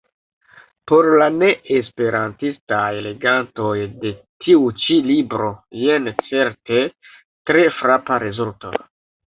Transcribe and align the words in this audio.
Por 0.91 1.09
la 1.21 1.25
ne-esperantistaj 1.35 2.87
legantoj 3.09 3.75
de 4.07 4.15
tiu 4.47 4.65
ĉi 4.85 4.99
libro 5.11 5.53
jen 5.85 6.11
certe 6.33 6.83
tre 7.53 7.71
frapa 7.79 8.23
rezulto. 8.29 8.77